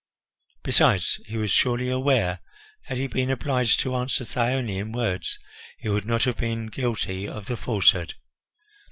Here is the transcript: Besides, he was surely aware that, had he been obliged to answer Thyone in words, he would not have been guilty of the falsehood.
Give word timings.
Besides, 0.63 1.21
he 1.27 1.37
was 1.37 1.51
surely 1.51 1.87
aware 1.87 2.39
that, 2.87 2.87
had 2.87 2.97
he 2.97 3.05
been 3.05 3.29
obliged 3.29 3.79
to 3.81 3.93
answer 3.95 4.25
Thyone 4.25 4.67
in 4.75 4.91
words, 4.91 5.37
he 5.77 5.89
would 5.89 6.05
not 6.05 6.23
have 6.23 6.37
been 6.37 6.65
guilty 6.69 7.27
of 7.27 7.45
the 7.45 7.55
falsehood. 7.55 8.15